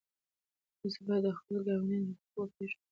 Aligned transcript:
تاسو 0.79 0.99
باید 1.07 1.23
د 1.25 1.27
خپلو 1.39 1.59
ګاونډیانو 1.67 2.09
حقوق 2.17 2.49
وپېژنئ. 2.49 2.77